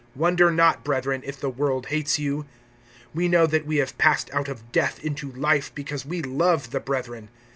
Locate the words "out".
4.33-4.47